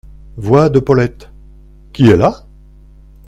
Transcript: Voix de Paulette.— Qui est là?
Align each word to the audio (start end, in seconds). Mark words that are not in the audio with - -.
Voix 0.35 0.71
de 0.71 0.79
Paulette.— 0.79 1.29
Qui 1.93 2.09
est 2.09 2.17
là? 2.17 2.47